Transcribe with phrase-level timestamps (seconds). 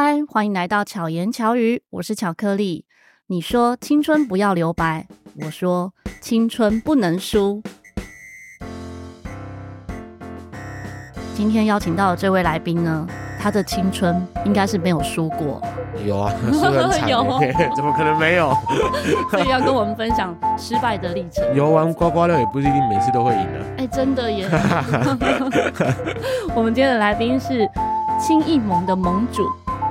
[0.00, 2.84] 嗨，欢迎来到巧言巧语，我是巧克力。
[3.26, 5.08] 你说青春不要留白，
[5.44, 7.60] 我说青春不能输。
[11.34, 13.04] 今天邀请到的这位来宾呢，
[13.40, 15.60] 他的青春应该是没有输过。
[16.06, 17.24] 有啊， 输很惨，有，
[17.74, 18.54] 怎么可能没有？
[19.32, 21.44] 所以要跟我们分享失败的历程。
[21.56, 23.66] 游玩刮刮乐也不一定每次都会赢的。
[23.78, 24.48] 哎，真的耶！
[26.54, 27.68] 我们今天的来宾是
[28.20, 29.42] 青艺盟的盟主。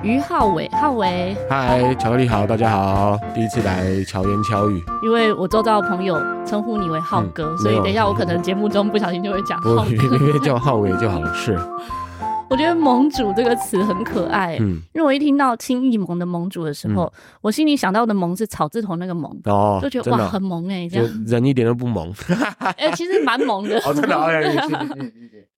[0.03, 6.15] 于浩伟，浩伟，嗨，巧克力好，大家好，第一次来巧言巧语，因为我周遭的朋友
[6.45, 11.33] 称呼你为浩哥，嗯、所以等一下我可能节目中不小心就会讲浩哥， 因为叫浩伟就好了。
[11.33, 11.57] 是，
[12.49, 21.25] 我觉得盟主这个词很可爱，嗯，因为我一听到青艺盟的盟主的时候，嗯、我心里想到的盟是草字头那个盟，哦，就觉得哇，很萌哎，这样。
[21.25, 22.13] 人一点都不萌，
[22.59, 25.11] 哎、欸，其实蛮萌的，哦，真的，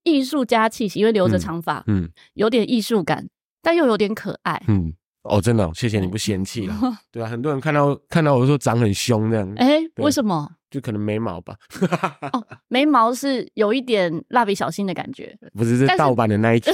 [0.04, 3.26] 艺术家气息，因为留着长发，嗯，有点艺术感。
[3.62, 4.92] 但又有点可爱，嗯，
[5.22, 6.74] 哦，真的，谢谢你不嫌弃了，
[7.12, 10.50] 对啊，很多人看到看到我说长很凶这样，哎，为什么？
[10.70, 11.56] 就可能眉毛吧，
[12.32, 16.70] 哦，眉毛是有一点蜡笔小新的感觉，不是，是盗版的那一集，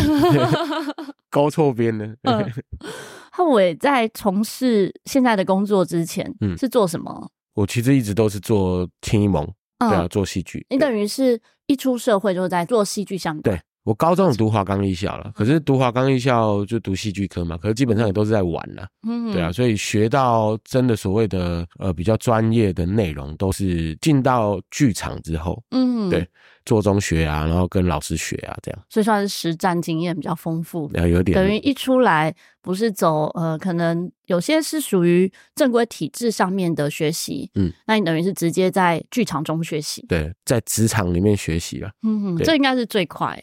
[1.30, 2.14] 勾错边的。
[3.32, 7.30] 浩伟在从事现在的工作之前，嗯，是做什么？
[7.54, 9.46] 我其实一直都是做青艺盟，
[9.78, 10.66] 对啊，做戏剧。
[10.68, 13.62] 你等于是一出社会就是在做戏剧相关，对。
[13.86, 26.28] 我高中有读华冈艺校了，可是读华冈艺校就读戏剧科嘛，可是基本上也都是在玩了，嗯，对啊，所以学到真的所谓的呃比较专业的内容，都是进到剧场之后，嗯，对，
[26.64, 31.36] 做中学啊，然后跟老师学啊，这样，所以算是实战经验比较丰富，有点。
[31.36, 43.40] 等于一出来不是走呃，可能有些是属于正规体制上面的学习，嗯，那你等于是直接在剧场中学习，对，在职场里面学习了，嗯，这应该是最快。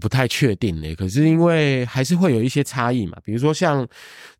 [0.00, 3.86] 不太确定嘞，可是因为还是会有一些差异嘛，比如说像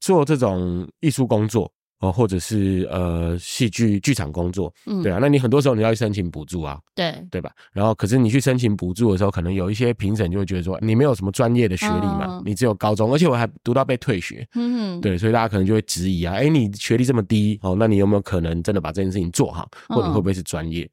[0.01, 7.53] 做这种艺术工作哦，或者是呃戏剧剧场工作，嗯，对啊，那你很多时候你要去申请补助啊，对对吧？
[7.73, 20.85] 然后可是你去申请补助的时候，可能有一些评审就会觉得说你没有什么专业的学历嘛，嗯、你只有高中，而且我还读到被退学，嗯哼，对，所以大家可能就会质疑啊，哎，你学历这么低哦，那你有没有可能真的把这件事情做好，或者会不会是专业？
[20.85, 20.91] 嗯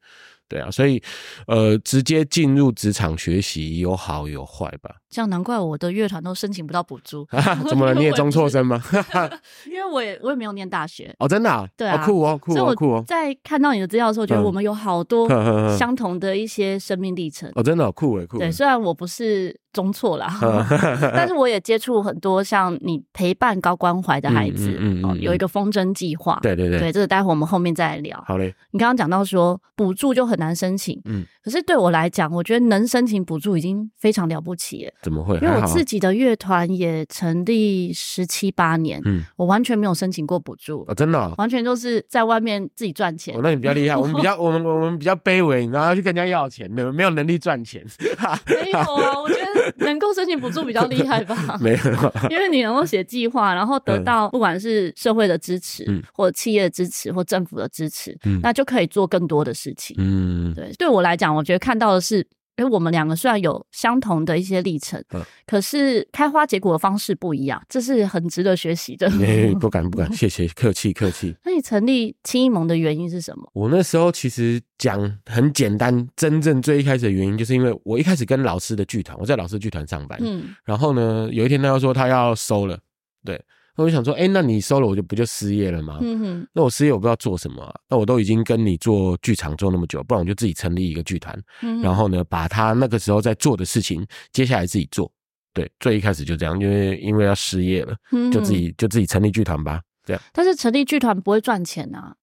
[0.50, 1.00] 对啊，所以，
[1.46, 4.96] 呃，直接进入职场学习有好有坏吧。
[5.08, 7.26] 这样难怪我的乐团都申请不到补助。
[7.68, 7.94] 怎么了？
[7.98, 8.82] 你也中辍生吗？
[9.66, 11.14] 因为我也我也没有念大学。
[11.20, 11.66] 哦，真的啊？
[11.76, 13.04] 对啊，酷哦，酷哦，酷哦。
[13.06, 15.28] 在看到你的资料的时候，觉得我们有好多
[15.76, 17.50] 相同的一些生命历程。
[17.54, 18.38] 哦，真的酷哎，酷。
[18.38, 20.28] 对，虽然我不是中错了，
[21.14, 24.76] 但是我也接触很多像你陪伴高关怀的孩子。
[24.78, 25.20] 嗯嗯。
[25.20, 26.38] 有一个风筝计划。
[26.42, 26.78] 对对对。
[26.78, 28.22] 对，这个待会我们后面再来聊。
[28.26, 28.54] 好嘞。
[28.72, 34.92] 你刚刚讲到说补助就很难申请，嗯，可是对我来讲，我觉得能申请补助已经非常了不起了。
[35.02, 35.36] 怎么会？
[35.36, 43.34] 因为我自己的乐团也成立十七八年，嗯，我完全没有申请过补助啊，真的，完全就是在外面自己赚钱。
[43.42, 47.84] 那你比较厉害，我们比较 我们我们比较卑微，然后要去跟人家要钱，没有没有能力赚钱。
[48.46, 51.56] 没有啊，我觉得能够申请补助比较厉害吧。
[51.60, 59.96] 没有，因为你能够写计划，然后得到不管是社会的支持，或企业的支持，或政府的支持，那就可以做更多的事情。
[59.98, 62.26] 嗯，对，对我来讲，我觉得看到的是。
[62.56, 69.08] 哎我们两个虽然有相同的一些历程，嗯、可是开花结果的方式不一样，这是很值得学习的。
[69.18, 71.34] 欸、 不敢不敢，谢谢，客气客气。
[71.42, 73.48] 那你成立青艺盟的原因是什么？
[73.54, 82.78] 我那时候其实讲很简单，真正最一开始的原因，就是因为我一开始跟老师的剧团，我在老师剧团上班，嗯，然后呢，有一天他又说他要收了，
[83.24, 83.42] 对。
[83.80, 85.98] 我就想说，哎、欸，那你收了，我就不就失业了吗？
[86.02, 86.48] 嗯哼。
[86.52, 87.74] 那我失业，我不知道做什么啊。
[87.88, 91.36] 那我都已经跟你做剧场做那么久，不然我就自己成立一个剧团。
[91.62, 91.80] 嗯。
[91.80, 95.10] 然后呢，把他那个时候在做的事情，接下来自己做。
[95.54, 98.30] 对，最一开始就这样，因为因为要失业了，嗯。
[98.30, 99.80] 就自己就自己成立剧团吧。
[100.04, 100.22] 这样。
[100.32, 102.14] 但是成立剧团不会赚钱啊。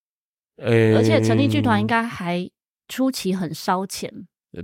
[0.58, 2.50] 呃、欸，而且成立剧团应该还
[2.88, 4.12] 初期很烧钱。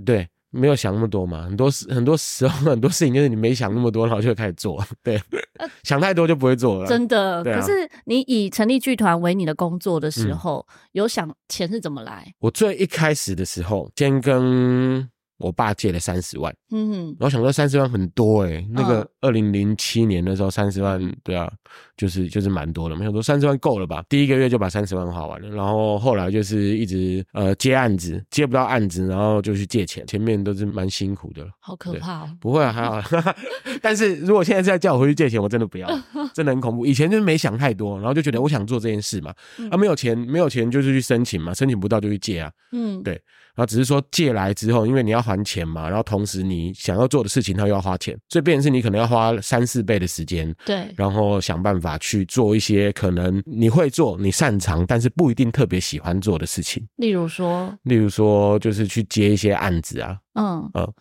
[0.04, 0.28] 对。
[0.54, 5.16] 没有想那么多嘛，很多事很多时候 很多事情就是你没想那么多，然后就会开始做， 对，
[5.58, 6.86] 呃、想太多就不会做了。
[6.86, 12.32] 真的，啊、可是你以成立剧团为你的工作的时候，嗯、有想钱是怎么来？
[12.40, 15.08] 我最一开始的时候，先跟。
[15.38, 21.50] 我爸借了三十万，嗯哼，然后想说三十万很多诶、欸、那个二零零七年的时候三十万，对啊，
[21.96, 24.04] 就是就是蛮多的，没想说三十万够了吧？
[24.08, 32.30] 第一个月就把三十万花完了，然后后来就是一直呃接案子，接不到案子，然后就去借钱，前面都是蛮辛苦的，好可怕哦。
[32.40, 33.02] 不会啊，还好，
[33.82, 35.88] 但是如果现在再叫我回去借钱，我真的不要，
[36.32, 36.86] 真的很恐怖。
[36.86, 39.34] 以前就是没想太多，然后就觉得我想做这件事嘛，
[39.70, 43.20] 啊没有钱没有钱就是去申请嘛，申请不到就去借啊，嗯，对。
[43.54, 56.86] 然后只是说借来之后，因为你要还钱嘛，然后同时你想要做的事情它又要花钱，所以变成是你可能要花三四倍的时间，对，然后想办法去做一些可能你会做、你擅长，但是不一定特别喜欢做的事情。
[56.96, 60.92] 例如说，例如说就是去接一些案子啊，嗯嗯。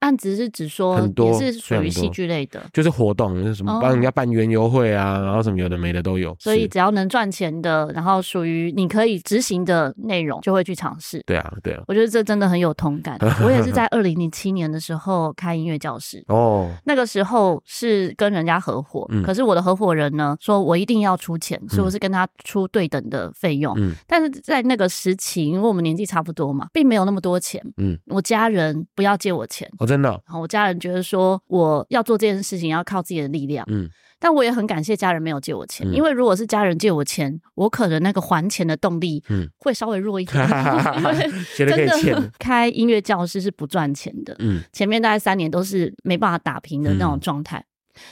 [0.00, 6.36] 案子是指说很多也是属于戏剧类的，就是活动，就是什么帮人家办园游会啊，然后什么有的没的都有。
[6.38, 11.22] 所以只要能赚钱的，然后属于你可以执行的内容，就会去尝试。
[11.26, 13.18] 对啊，对啊，我觉得这真的很有同感。
[13.42, 23.74] 我也是在二零零七年的时候开音乐教室哦，那个时候是跟人家合伙，可是我的合伙人呢说我一定要出钱，所以我是跟他出对等的费用。
[23.78, 27.62] 嗯，但是在那个时期，因为我们年纪差不多嘛，并没有那么多钱。
[27.78, 29.66] 嗯，我家人不要借我钱。
[29.86, 33.88] 真的，然后我家人觉得说我要做这件事情要靠自己的力量，嗯，
[34.18, 40.44] 但我也很感谢家人没有借我钱，因为如果是家人借我钱，我可能那个还钱的动力，嗯，会稍微弱一点，
[40.98, 47.64] 因为 真的 开音乐教室是不赚钱的，嗯，前面大概三年都是没办法打平的那种状态，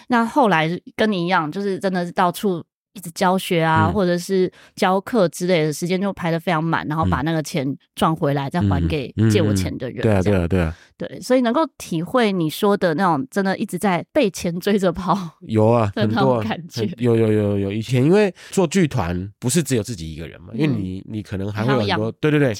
[0.08, 2.64] 那后来跟你一样，就是真的是到处。
[2.94, 10.00] 一直教学啊，或者是教课之类的时间就排的非常满，然后把那个钱赚回来再还给借我钱的人。
[10.00, 22.54] 对啊，对啊，对啊，对，所以能够体会你说的那种真的一直在被钱追着跑，有啊， 很多感觉，有有有有以前因为做剧团不是只有自己一个人嘛，因为你你可能还会有很多对对对，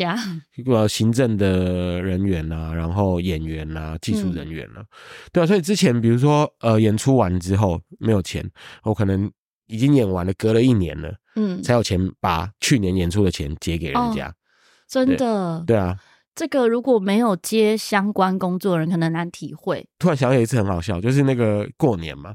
[0.57, 4.83] 一个行政的人员啊，然后演员啊，技术人员啊，
[5.33, 8.45] 对啊，所以之前比如说呃演出完之后没有钱，
[8.83, 9.31] 我可能。
[9.67, 14.29] 已经演完了，隔了一年了，嗯，才有钱把去年演出的钱结给人家。
[14.29, 14.35] 哦、
[14.87, 15.99] 真的，对啊，
[16.35, 19.87] 这个如果没有接相关工作的人，可能难体会。
[19.99, 22.35] 突然想起一次很好笑，就是那个过年嘛。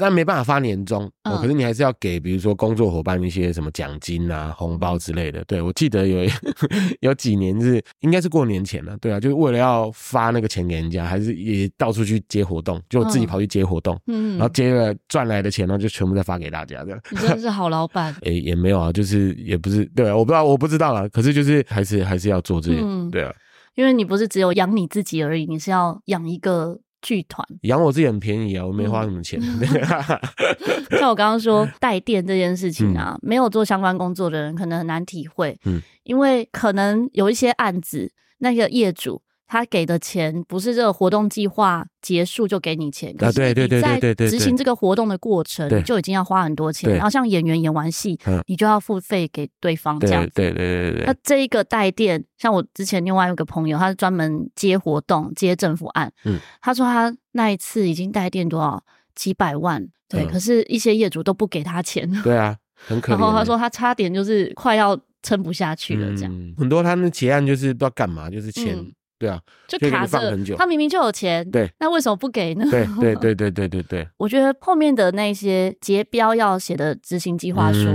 [0.00, 5.44] 但没办法发年终，嗯、可是你还是要给，比如说工作伙伴一些什么奖金啊、红包之类的。
[5.44, 6.30] 对，我记得有
[7.00, 17.00] 有几年是应该是过年前了，对啊，就是为了要发那个钱给人家，还是也到处去接活动，就自己跑去接活动，嗯，然后接了赚来的钱，然后就全部再发给大家，这样。
[17.10, 18.12] 你真的 是好老板。
[18.22, 23.32] 哎、欸，也没有啊，就是也不是，对啊，我不知道，我不知道啦，可是就是还是还是要做这些，嗯、对啊，
[23.74, 26.80] 因为你不是只有养你自己而已，你是要养一个。
[27.02, 29.40] 剧团养我自己很便宜啊，我没花什么钱。
[29.42, 29.60] 嗯、
[30.98, 35.58] 像我刚刚说带电这件事情啊，嗯、没有做相关工作的人可能很难体会。
[35.64, 39.22] 嗯，因为可能有一些案子，那个业主。
[39.52, 46.88] 他给的钱不是这个活动计划结束就给你钱，可是你在执行这个活动的过程就已经要花很多钱。
[46.92, 48.16] 然后像演员演完戏，
[48.46, 50.30] 你就要付费给对方这样子。
[50.36, 51.06] 对对对对对。
[51.06, 56.12] 那这一个带电，像我之前另外一个朋友，他是专门接活动、接政府案。
[56.24, 58.80] 嗯，他说他那一次已经带电多少
[59.16, 62.08] 几百万，对，可是一些业主都不给他钱。
[62.22, 62.56] 对啊，
[62.86, 63.18] 很 可怜。
[63.18, 66.54] 然后他说他差点就是快要撑不下去了，这样。
[66.56, 68.78] 很多他们结案就是不知道干嘛，就是钱。
[69.20, 69.38] 对啊，
[69.68, 70.56] 就卡着很久。
[70.56, 72.64] 他明明就有钱，对，那为什么不给呢？
[72.70, 74.08] 对对 对对对对对。
[74.16, 77.86] 我觉得后面的那些结标要写的执行计划书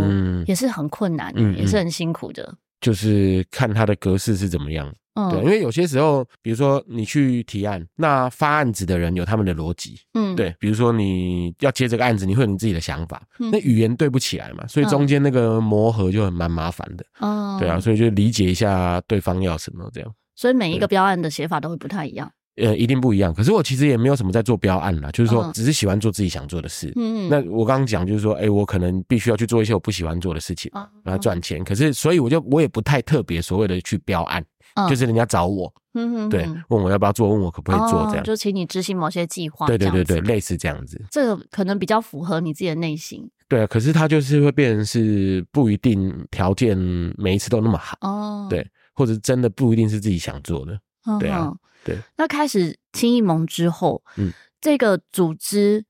[0.46, 2.54] 也是很困难，也是很辛苦的。
[2.80, 4.94] 就是看他的格式是怎么样，
[5.32, 20.14] 对，因为有些时候，比如说你去提案，那发案子的人有他们的逻辑，嗯，对，比如说你要接这个案子，你会有你自己的想法，那语言对不起来嘛，所以中间那个磨合就很蛮麻烦的，哦，对啊，所以就理解一下对方要什么这样。
[20.36, 23.34] 所以每一个标案的写法都会不太一样，呃，一定不一样。
[23.34, 26.92] 可是我其实也没有什么在做标案啦，就是说只是喜欢做自己想做的事。
[26.96, 30.72] 嗯，那我刚刚讲就是说，哎，我可能必须要去做一些我不喜欢做的事情，
[31.04, 31.64] 然后赚钱。
[31.64, 34.46] 可是所以我就我也不太特别所谓的去标案，
[34.90, 39.68] 就是人家找我，嗯，对，问我要不要做，问我可不可以做这样，就请你执行某些计划。
[39.68, 41.02] 对对对对，类似这样子。
[41.12, 43.30] 这个可能比较符合你自己的内心。
[43.48, 46.76] 对，可是它就是会变成是不一定条件
[47.16, 48.48] 每一次都那么好哦。
[48.50, 50.80] 对，或者真的不一定是自己想做的。
[51.20, 51.98] 对啊，对。
[52.18, 55.86] 那开始轻艺盟之后，嗯，这个组织。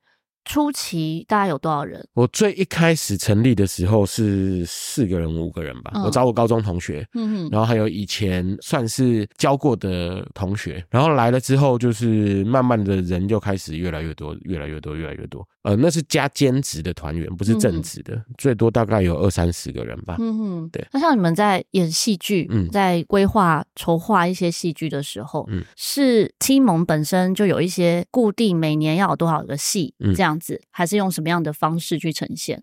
[0.47, 2.07] 初期大概有多少人？
[2.13, 5.89] 我最一开始成立的时候是四个人、五个人吧。
[5.95, 15.43] 嗯、我找我高中同学，嗯哼，然后还有以前算是教过的同学，然后来了之后，就是慢慢的人就开始越来越多，越来越多，越来越多。
[15.65, 20.15] 呃，那是加兼职的团员，不是正职的，嗯、最多大概有二三十个人吧。
[20.19, 20.87] 嗯哼，对。
[20.93, 30.35] 那像你们在演戏剧，嗯，在规划筹划一些戏剧的时候，嗯，是轻艺盟本身就有一些固定每年要有多少个戏，嗯，这样。
[30.39, 32.61] 子还是用什么样的方式去呈现？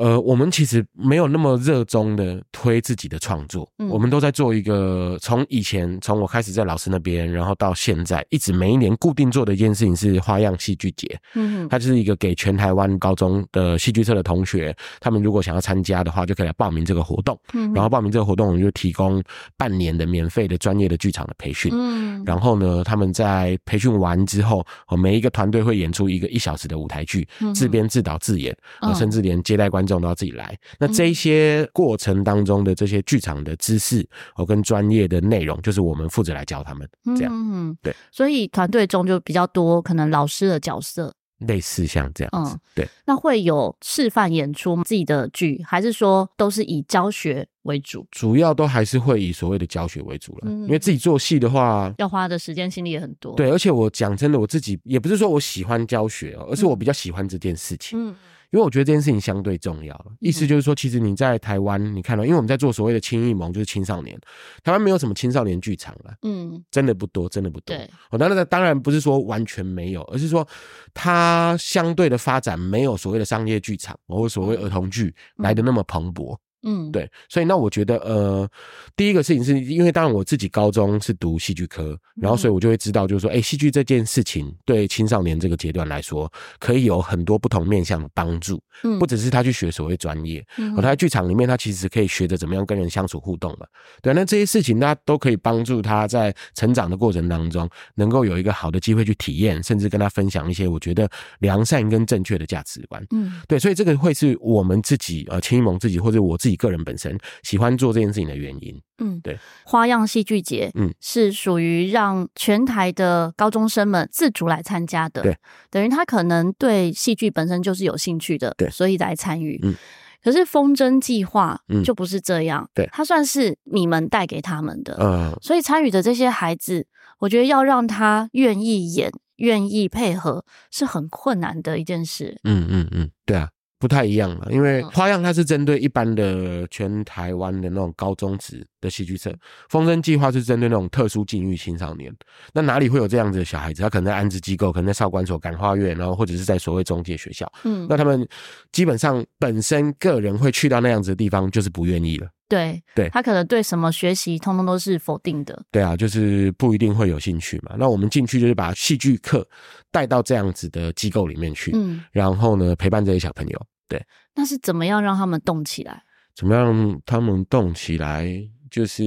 [0.00, 11.06] 呃，我们其实没有那么热衷的推自己的创作，嗯、我们都在做一个从以前从我开始在老师那边，然后到现在一直每一年固定做的一件事情是花样戏剧节。
[11.34, 17.38] 嗯哼，它就是一个给全台湾高中的戏剧社的同学，他们如果想要参加的话，就可以来报名这个活动。
[17.52, 19.22] 嗯，然后报名这个活动，我们就提供
[19.58, 21.70] 半年的免费的专业的剧场的培训。
[21.74, 24.66] 嗯，然后呢，他们在培训完之后，
[24.96, 28.56] 每一个团队会演出一个一小时的舞台剧，自编自导自演，
[28.94, 30.00] 甚至连接待观众。
[30.00, 30.58] 都要自己来。
[30.78, 36.88] 那这一些过程当中的这些剧场的知识哦，跟专业的内容，就是我们负责来教他们。
[37.16, 37.94] 这样，嗯，对。
[38.10, 42.54] 所以团队中就比较多可能老师的角色，类似像这样子。
[42.54, 42.88] 嗯，对。
[43.04, 48.06] 那会有示范演出自己的剧，还是说都是以教学为主？
[48.10, 50.44] 主要都还是会以所谓的教学为主了。
[50.44, 53.34] 嗯，因为自己做戏的话，要花的时间心力也很多。
[53.36, 57.98] 对，而且我讲真的，我自己也不是说我喜欢教学哦，而是我比较喜欢这件事情。
[58.08, 58.16] 嗯。
[58.50, 64.18] 因为我觉得这件事情相对重要，意思就是说，其实你在台湾，你看到，因为我们在做所谓的青艺盟，就是青少年，
[64.64, 67.76] 台湾没有什么青少年剧场了，嗯，真的不多，真的不多。
[67.76, 70.46] 对，我当然当然不是说完全没有，而是说
[70.92, 76.36] 它相对的发展没有所谓的商业剧场或所谓儿童剧来的那么蓬勃。
[76.62, 78.48] 嗯，对，所以那我觉得，呃，
[78.96, 93.66] 第一个事情是因为当然我自己高中是读戏剧科，然后所以我就会知道，就是说，哎，戏剧这件事情对青少年这个阶段来说，可以有很多不同面向的帮助，嗯，不只是他去学所谓专业，嗯，他在剧场里面他其实可以学着怎么样跟人相处互动嘛，
[94.02, 106.49] 对，那这些事情他都可以帮助他在成长的过程当中，能够有一个好的机会去体验，甚至跟他分享一些我觉得良善跟正确的价值观，嗯，对，所以这个会是我们自己呃青艺盟自己或者我自己。
[106.56, 115.36] 个人本身喜欢做这件事情的原因，嗯，对，花样戏剧节，嗯，是属于让全台的高中生们自主来参加的，对，
[115.70, 119.74] 等于他可能对戏剧本身就是有兴趣的，对，所以来参与，嗯，
[120.22, 126.86] 可是风筝计划就不是这样，对，他算是你们带给他们的，嗯，所以参与的这些孩子，
[127.20, 133.50] 我觉得要让他愿意演、愿意配合，是很困难的一件事，嗯嗯嗯，对啊。
[133.80, 139.34] 不太一样了，因为花样它是针对一般的全台湾的那种高中职的戏剧社，
[139.70, 142.14] 风筝计划是针对那种特殊境遇青少年。
[142.52, 143.80] 那哪里会有这样子的小孩子？
[143.80, 147.50] 他可能在安置机构，可能在少管所、感化院，然后或者是在所谓中介学校。
[147.64, 148.28] 嗯，那他们
[148.70, 152.28] 基本上本身个人会去到那样子的地方，就是不愿意了。
[152.50, 155.62] 对，对，他可能对什么学习通通都是否定的。
[155.70, 157.76] 对啊，就是不一定会有兴趣嘛。
[157.78, 159.46] 那我们进去就是把戏剧课
[159.92, 163.66] 带到这样子的机构里面去，嗯，然后呢，陪伴这些小朋友。
[163.88, 164.04] 对，
[164.34, 166.02] 那是怎么样让他们动起来？
[166.34, 168.28] 怎么样让他们动起来？
[168.70, 169.02] 就是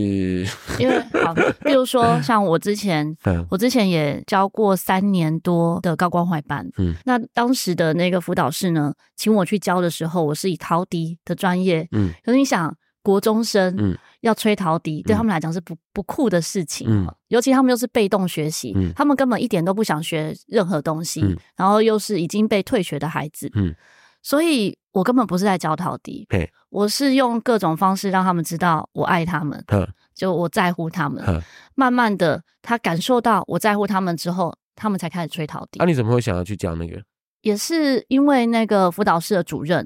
[0.77, 1.33] 因为好，
[1.63, 23.75] 比如说像我之前，嗯，我之前也教过三年多的高关怀班，嗯，那当时的那个辅导室呢，请我去教的时候，我是以陶笛的专业，嗯，可是你想，国中生，嗯，要吹陶笛，对他们来讲是不不酷的事情，嗯，尤其他们又是被动学习，嗯，他们根本一点都不想学任何东西，嗯，然后又是已经被退学的孩子，嗯。
[24.25, 26.49] 所以我根本不是在教陶笛，嘿。
[26.69, 29.87] 我是用各种方式让他们知道我爱他们，呵。
[30.15, 31.21] 就我在乎他们。
[31.25, 31.41] 呵。
[31.75, 35.79] 慢慢的，他感受到我在乎他们之后，他们才开始吹陶笛。
[35.79, 37.03] 那、啊、你怎么会想要去教那个？
[37.41, 39.85] 也是因为那个辅导室的主任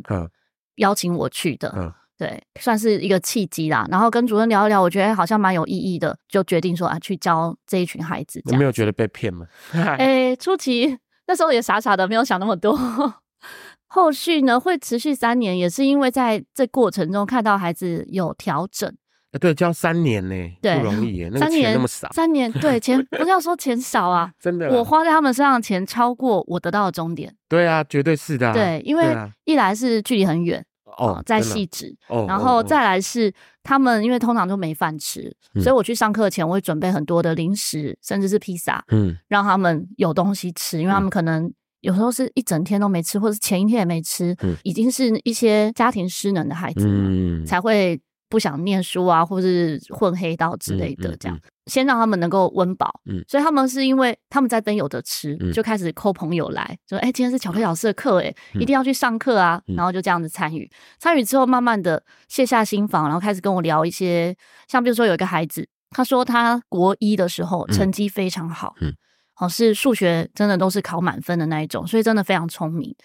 [0.75, 3.85] 邀请我去的，呵对，算是一个契机啦。
[3.91, 8.41] 然后跟主任聊一聊，我觉得好像蛮有意义的，就决定说啊，去教这一群孩子。
[8.45, 9.45] 你没有觉得被骗吗？
[9.71, 10.97] 哎、欸，初期
[11.27, 12.77] 那时候也傻傻的，没有想那么多。
[13.85, 18.91] 后续呢，会持续三年，也是因为在这过程中看到孩子有调整。
[19.33, 21.29] 欸、对，教三年呢，对，不容易耶。
[21.31, 27.33] 那三年那么少，三年对钱不要说钱少啊，真的，我花在他们身上的钱超过我得到的终点。
[27.47, 28.53] 对啊，绝对是的、啊。
[28.53, 30.65] 对，因为一来是距离很远
[30.97, 41.51] 哦，在细致，哦、然后再来是他们，因为通常都没饭吃，嗯、所以我去上课前我会准备很多的零食，甚至是披萨，嗯，让他们有东西吃，因为他们可能。
[41.81, 51.15] 有时候是一整天都没吃，或者是前一天也没吃，嗯、已经是一些家庭失能的孩子，嗯、才会不想念书啊，或是混黑道之类的。
[51.17, 53.01] 这样，先让他们能够温饱。
[53.05, 60.69] 嗯、所以他们是因为他们在这边有的吃，嗯、就开始 call 朋友来说：“哎、欸，今天是巧克力老师的课，哎，一定要去上课啊！”嗯、然后就这样子参与。
[60.99, 64.35] 参与之后，慢慢的卸下心防，然后开始跟我聊一些，
[64.67, 68.75] 像比如说有一个孩子，他说他国一的时候成绩非常好。
[68.81, 68.93] 嗯嗯
[69.39, 72.95] 哦，是数学真的都是考满分的那一种，所以真的非常聪明。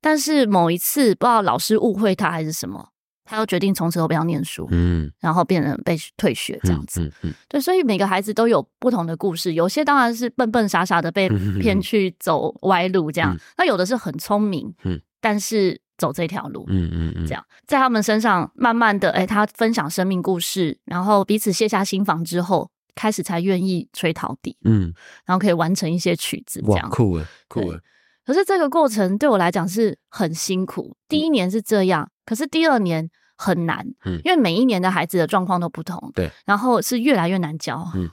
[0.00, 2.88] 但是某一次不知道老师误会他还是什么，
[3.24, 7.00] 他又决定从此都不要念书，嗯，然后变成被退学这样子。
[7.00, 11.28] 嗯，嗯，嗯，对，所以每个孩子都有不同的故事，有些当然是笨笨傻傻的被
[11.60, 16.64] 骗去走歪路这样，那、有的是很聪明，嗯，但是走这条路。
[16.68, 24.56] 嗯嗯嗯，这样在他们身上慢慢的，哎、欸，他分享生命故事，然后彼此卸下心防之后，开始才愿意吹陶笛。
[24.64, 24.92] 嗯，
[25.24, 27.78] 然后可以完成一些曲子，这样酷诶，酷诶。
[28.24, 30.96] 可是这个过程对我来讲是很辛苦。
[31.08, 38.08] 第一年是这样，嗯、可是第二年很难，嗯，因为每一年的孩子的状况都不同，对，然后是越来越难教，嗯，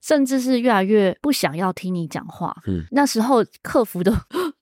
[0.00, 4.12] 甚至是越来越不想要听你讲话，嗯，那时候克服的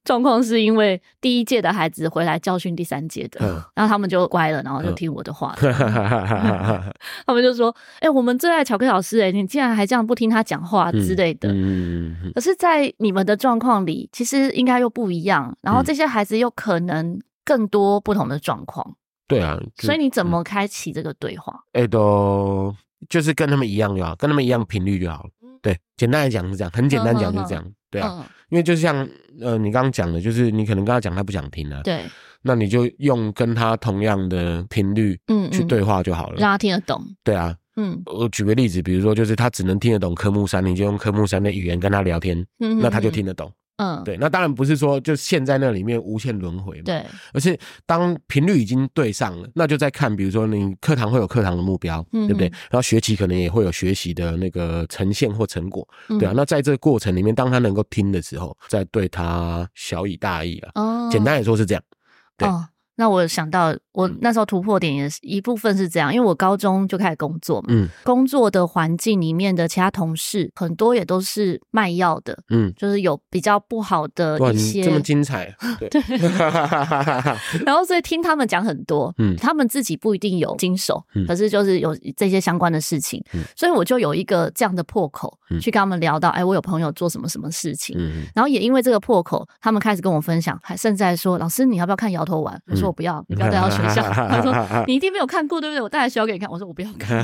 [0.06, 5.74] 状况是因为第一届的孩子回来教训第三届的，嗯，然后他们就乖了，然后就听我的话，嗯、
[7.26, 11.48] 他们就说：“哎、欸，我们最爱巧克老师、欸，哎，你竟然还这样不听他讲话之类的。
[11.52, 18.94] 嗯”嗯，可是，在你们的状况里，其实应该又不一样，然后这些孩子又可能更多不同的状况。
[19.26, 21.52] 对啊，所以你怎么开启这个对话？
[21.72, 22.72] 哎、欸，都
[23.08, 25.30] 就是跟他们一样就好，跟他们一样频率就好了。
[25.66, 27.72] 对，简单来讲是这样，很简单讲就是这样。
[27.90, 28.96] 对啊，因为就像
[29.40, 31.80] 呃，你刚刚讲的，就是你可能跟他讲，他不想听啊。
[31.82, 32.02] 对，
[32.42, 37.02] 那你就用跟他同样的频率，嗯，去对话就好了，让他听得懂。
[37.24, 43.50] 对啊，嗯，我举个例子，比如说就是他只能听得懂科目三，你就用科目三的语言跟他聊天，嗯，那他就听得懂。
[43.76, 47.04] 嗯，对，那当然不是说就陷在那里面无限轮回嘛，对，
[47.34, 52.48] 而是当频率已经对上了，那就在看，比如说你课堂会有课堂的目标，嗯，对不对？
[52.70, 56.32] 然后学习可能也会有学习的那个呈现或成果，嗯、对啊。
[56.34, 60.70] 那在这个过程里面，当他能够听的时候，再对他小以大义啊。
[60.74, 61.82] 哦，简单来说是这样，
[62.38, 62.48] 对。
[62.48, 62.66] 哦
[62.96, 76.00] 那我想到，我那时候突破点也是一部分是这样，因为我高中就开始工作嘛，嗯，工作的环境里面的其他同事很多也都是卖药的，嗯，就是有比较不好的一些，这么精彩， 对，对
[77.66, 92.58] 然后所以听他们讲很多，嗯，他们自己不一定有经手，嗯，可是就是有这些相关的事情，嗯，所以我就有一个这样的破口，嗯，去跟他们聊到，哎，我有朋友做什么什么事情，嗯，然后也因为这个破口，他们开始跟我分享，还甚至还说，老师你要不要看摇头丸？
[92.66, 92.85] 我说。
[92.86, 94.02] 我不要，你不要带到学校。
[94.12, 95.82] 他说你一定没有看过，对不对？
[95.82, 96.48] 我带来学校给你看。
[96.50, 97.22] 我说我不要看。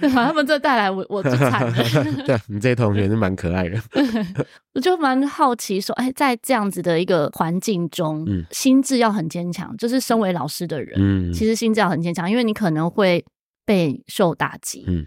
[0.00, 1.72] 对， 把他们这带来，我我最惨了。
[2.26, 3.80] 对，你这些同学是蛮可爱的。
[4.74, 9.76] 我就蛮好奇说，哎，在这样子的一个环境中，嗯，心智要很坚强。
[9.76, 13.24] 就是身为老师的人，嗯，其实心智要很坚强，因为你可能会
[13.64, 14.84] 被受打击。
[14.88, 15.06] 嗯，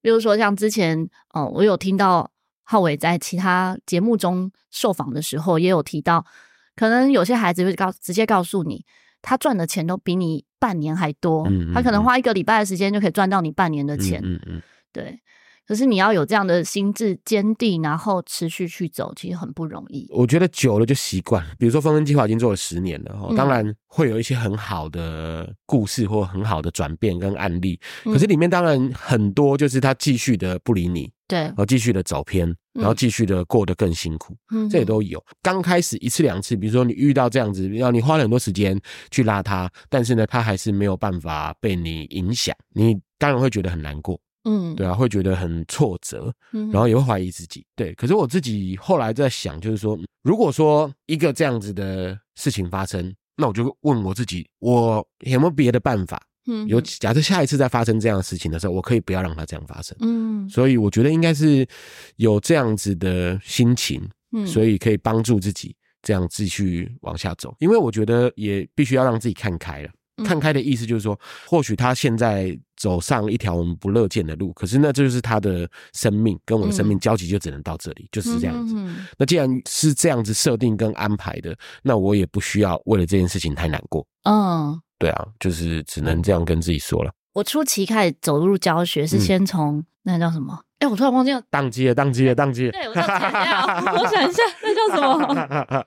[0.00, 2.30] 比如说像之前，哦，我有听到
[2.62, 6.24] 浩伟在其他节目中受访的时候，也有提到。
[6.76, 8.84] 可能有些孩子会告直接告诉你，
[9.22, 14.62] 他赚的钱都比你半年还多，嗯嗯嗯，他可能花一个礼拜的时间就可以赚到你半年的钱，嗯嗯嗯，
[14.92, 15.18] 对。
[15.68, 20.06] 可是你要有这样的心智坚定，然后持续去走，其实很不容易。
[20.10, 21.44] 我觉得久了就习惯。
[21.58, 27.80] 比如说，风声计划已经做了十年了，当然会有一些很好的故事或很好的转变跟案例。
[28.04, 35.22] 可是里面当然很多就是他继续的不理你，对，然后继续的走偏，然后继续的过得更辛苦，嗯，这也都有。
[35.42, 44.20] 刚开始一次两次，比如说你遇到这样子，要你花了很多时间去拉他，但是呢，他还是没有办法被你影响，你当然会觉得很难过。
[44.48, 47.66] 嗯，对啊，会觉得很挫折，然后也会怀疑自己。
[47.74, 56.22] 对，可是我自己后来在想，就是说，如果说一个这样子的事情发生，那我就问我自己，我有没有别的办法？
[56.46, 59.96] 嗯，有，假设下一次再发生这样的事情的时候，我可以不要让它这样发生。
[60.00, 61.66] 嗯，所以我觉得应该是
[62.16, 67.54] 有这样子的心情，嗯，所以可以帮助自己这样继续往下走。
[67.58, 69.90] 因为我觉得也必须要让自己看开了。
[70.24, 78.74] 看开的意思就是说，或许他现在走上一条我们不乐见的路，可是那就是他的生命跟我的生命交集就只能到这里，嗯、就是这样子。
[79.18, 84.06] 那既然是这样子设定跟安排的，那我也不需要为了这件事情太难过。
[84.22, 87.12] 嗯，对啊，就是只能这样跟自己说了。
[87.34, 90.58] 我初期开始走入教学是先从、嗯、那叫什么？
[90.78, 92.72] 哎、欸，我突然忘记了，宕机了，宕机了，宕机了。
[92.72, 95.86] 对，我想一下，我想一下，那叫什么？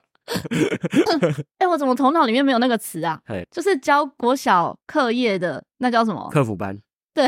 [1.58, 3.20] 哎、欸，我怎么头脑里面没有那个词啊？
[3.50, 6.28] 就是教国小课业的，那叫什么？
[6.30, 6.76] 客服班。
[7.12, 7.26] 对，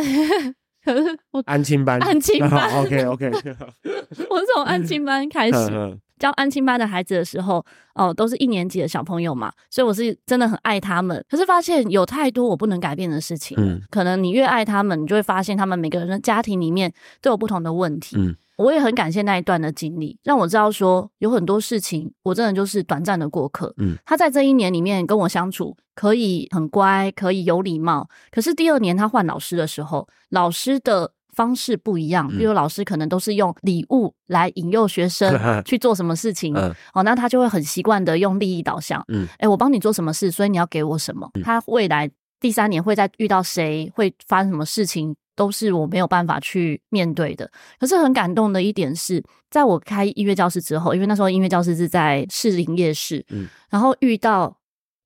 [0.85, 2.71] 可是我安亲班，安亲班。
[2.75, 3.27] 哦、OK OK，
[4.31, 7.64] 我是从安亲班开始教安亲班的孩子的时候，
[7.96, 11.24] 哦，都是一年级的小朋友嘛，所以我是真的很爱他们。
[11.28, 18.37] 可是发现有太多我不能改变的事情，嗯，可能你越爱他们，你就会发现他们每个人的家庭里面都有不同的问题，嗯。
[18.56, 23.74] 我也很感谢那一段的经历，让我知道说有很多事情，我真的就是短暂的过客。
[23.78, 28.08] 嗯，他在这一年里面跟我相处，可以很乖，可以有礼貌。
[28.30, 39.03] 可是第二年他换老师的时候，老师的方式不一样，比如老师可能都是用礼物来引诱学生 去做什么事情，嗯、哦，那他就会很习惯的用利益导向。
[39.09, 41.31] 嗯，哎，我帮你做什么事，所以你要给我什么。
[41.42, 45.14] 他未来第三年会在遇到谁，会发生什么事情？
[45.35, 47.51] 都是我没有办法去面对的。
[47.81, 54.55] 可是很感动的一点是，在我开音乐教室之后，因为那时候音乐教室是在士林夜市，嗯，然后遇到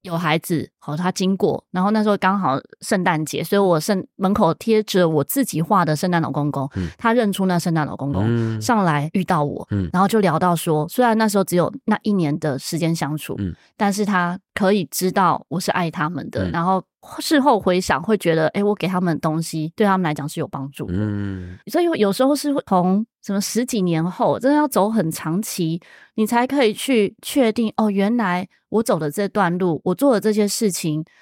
[0.03, 16.81] 有孩子，好，他经过，然后那时候刚好圣诞节，所以我圣门口贴着我自己画的圣诞老公公，嗯、他认出那圣诞老公公、嗯、上来遇到我，嗯、然后就聊到说，虽然那时候只有那一年的时间相处，嗯、但是他可以知道我是爱他们的，嗯、然后
[17.19, 25.81] 事后回想会觉得，哎，我给他们的东西对他们来讲是有帮助的，嗯、所以有时候是会从什么十几年后，真的要走很长期，
[26.15, 28.47] 你才可以去确定，哦，原来。
[28.69, 30.76] 我走的这段路，我做的这些事情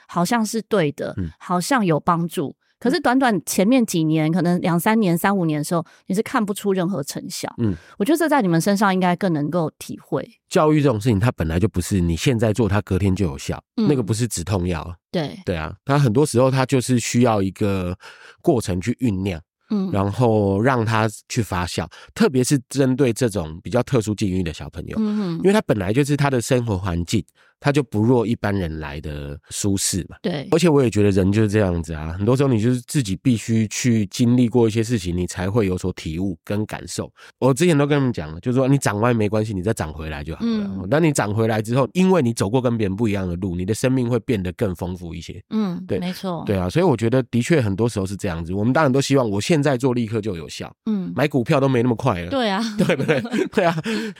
[0.08, 2.54] 好像是对的，嗯、好像有帮助。
[2.80, 7.50] 可是短短前面几年，可能两三年、三五年的时候，你是看不出任何成效。
[7.56, 10.28] 嗯，我觉得这在你们身上应该更能够体会。
[10.50, 13.62] 教育这种事情，它本来就不是你现在做，它隔天就有效。
[13.76, 14.94] 嗯、那个不是止痛药。
[15.10, 17.96] 对对啊，它很多时候它就是需要一个
[18.42, 19.40] 过程去酝酿。
[19.70, 27.24] 嗯，然后让他去发酵，特别是针对这种比较特殊境遇的小朋友，嗯哼，因为他本来就是他的生活环境，
[27.64, 30.18] 他就不若一般人来的舒适嘛。
[30.20, 37.10] 对，而且我也觉得人就是这样子啊，很多时候你就是自己必须去经历过一些事情，你才会有所体悟跟感受。
[37.38, 40.50] 我之前都跟他们讲了，就是说你长歪没关系，你再长回来就好了。
[40.50, 45.42] 嗯，当你长回来之后，因为你走过跟别人不一样的路，你的生命会变得更丰富一些。
[45.48, 48.52] 嗯，对，没错，对啊，所以我觉得的确很多时候是这样子。
[48.52, 50.70] 我们当然都希望我现在做立刻就有效。
[50.84, 52.28] 嗯，买股票都没那么快了。
[52.28, 53.22] 对啊， 对不对？
[53.54, 53.74] 对啊，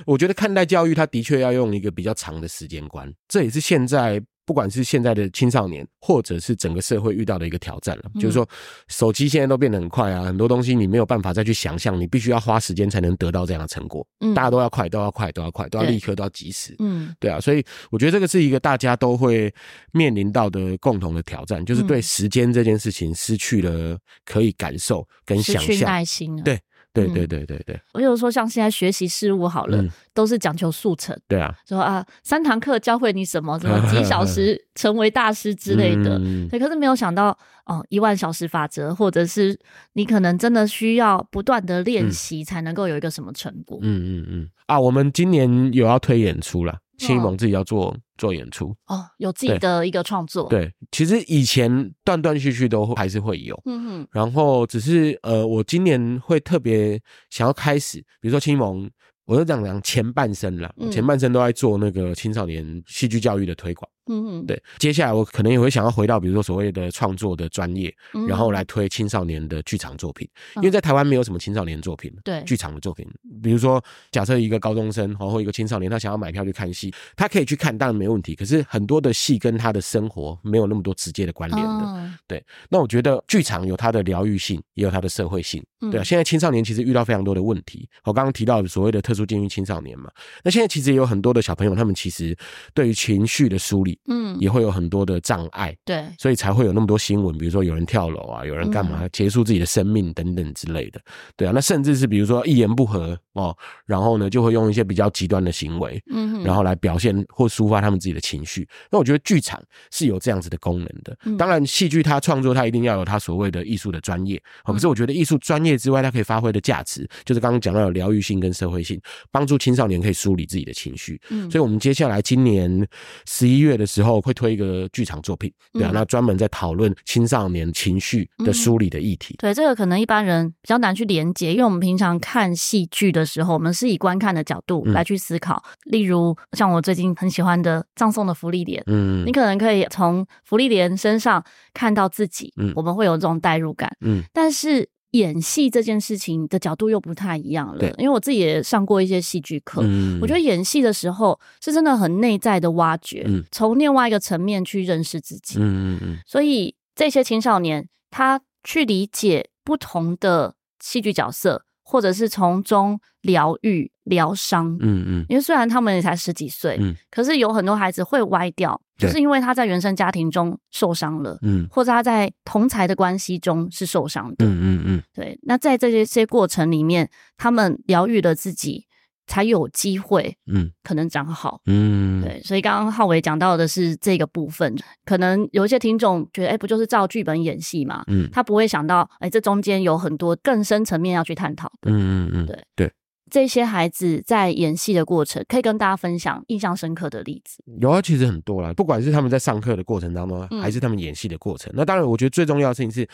[0.07, 3.12] 我觉得看待教育，它的确要用一个比较长的时间观。
[3.35, 4.23] 这也是现在。
[4.47, 8.47] 不管是现在的青少年，或者是整个社会遇到的一个挑战了，嗯、就是说，
[8.88, 14.07] 手机现在都变得很快啊，很多东西你没有办法再去想象，你必须要花时间才能得到这样的成果。
[14.20, 16.77] 嗯，大家都要快，都要快，都要快，都要立刻，都要及时。
[16.79, 19.51] 嗯，对啊，所以我觉得这个是一个大家都会
[19.92, 26.42] 面临到的共同的挑战，就是对时间这件事情失去了可以感受跟想象，耐心了。
[26.42, 26.61] 对。
[26.94, 31.14] 对对对对对，我有时候像现在学习事物好了，嗯、都是讲求速成。
[31.26, 36.18] 对啊，说啊，三堂课教会你什么，什么 几小时成为大师之类的。
[36.18, 39.59] 嗯、对，可是没有想到哦，一万小时法则，或者是
[39.94, 43.78] 你可能真的需要不断的练习，才能够有一个什么成果。
[43.83, 44.48] 嗯嗯嗯。
[44.66, 46.78] 啊，我们今年有要推演出了。
[46.96, 50.48] 青艺盟自己要做做演出哦，有自己的一个创作。
[50.48, 54.09] 对，其实以前断断续续都还是会有，嗯哼。
[54.12, 57.00] 然后只是呃，我今年会特别
[57.31, 58.88] 想要开始，比如说青艺盟，
[59.24, 63.88] 我就讲讲前半生啦，嗯、前半生都在做那个青少年戏剧教育的推广。
[64.06, 73.06] 嗯嗯，对，接下来我可能也会想要回到，比如说所谓的创作的专业，嗯、然后来推青少年的剧场作品，嗯、因为在台湾没有什么青少年作品，对，剧场的作品，
[73.42, 78.34] 比如说假设一个高中生或一个青少年，他想要买票去看戏，他可以去看，当然没问题。
[78.34, 82.44] 可是很多的戏跟他的生活没有那么多直接的关联的，嗯、对。
[82.68, 86.04] 那我觉得剧场有它的疗愈性，也有它的社会性，对啊。
[86.04, 90.10] 现在青少年其实遇到非常多的问题，我刚刚提到所谓的特殊境遇青少年嘛，
[90.42, 92.36] 那现在其实也有很多的小朋友，他们其实
[92.72, 101.00] 对于情绪的梳理，嗯，也会有很多的障碍，对，所以才会有那么多新闻，比如说有人跳楼啊，有人干嘛结束自己的生命等等之类的，
[101.37, 108.68] 对啊，那甚至是比如说一言不合哦，然后呢就会用一些比较极端的行为，嗯，然后来表现或抒发他们自己的情绪。
[108.90, 121.20] 那我觉得剧场是有这样子的功能的，当然戏剧它创作它一定要有它所谓的艺术的专业，可是我觉得艺术专业之外，它可以发挥的价值就是刚刚讲到有疗愈性跟社会性，帮助青少年可以梳理自己的情绪。
[121.30, 122.87] 嗯，所以我们接下来今年
[123.26, 129.37] 十一月的时候会推一个剧场作品，对啊，那专门在讨论青少年情绪的梳理的议题。
[129.38, 135.62] 对，这个可能一般人比较难去连接，因为我们平常看戏剧的时候，我们是以观看的角度来去思考。
[135.85, 144.88] 例如，像我最近很喜欢的葬送的芙莉莲，嗯，你可能可以从芙莉莲身上看到自己，嗯，我们会有这种代入感，嗯，但是。
[145.14, 155.59] 演戏这件事情的角度又不太一样了，因为我自己也上过一些戏剧课，嗯、我觉得演戏的时候是真的很内在的挖掘，从、嗯、另外一个层面去认识自己。
[155.59, 156.18] 嗯嗯嗯。
[156.27, 164.77] 所以这些青少年他去理解不同的戏剧角色，或者是从中疗愈、疗伤。
[164.81, 165.27] 嗯嗯。
[165.29, 168.81] 因为虽然他们也才十几岁，嗯，可是有很多孩子会歪掉。
[168.97, 175.37] 就是因为他在原生家庭中受伤了，嗯，或者他在同才的关系中是受伤的，嗯嗯嗯，对。
[175.42, 178.87] 那在这些些过程里面，他们疗愈了自己，
[179.26, 182.40] 才有机会，嗯，可能长好，嗯，对。
[182.42, 192.92] 所以刚刚浩伟讲到的是这个部分，可能有一些听众觉得，哎，不就是照剧本演戏嘛，嗯，他不会想到，哎，这中间有很多更深层面要去探讨的，嗯嗯嗯，对对。
[193.30, 197.64] 这些孩子在演戏的过程，可以跟大家分享印象深刻的例子。
[197.80, 201.72] 有啊，其实很多啦，不管是他们在上课的过程当中，还是他们演戏的过程。
[201.72, 203.08] 嗯、那当然，我觉得最重要的事情是，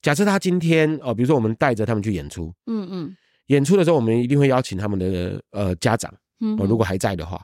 [0.00, 3.16] 假设他今天哦、呃，比如说我们带着他们去演出，嗯嗯，
[3.46, 7.40] 演出的时候，我们一定会邀请他们的呃家长嗯，如果还在的话，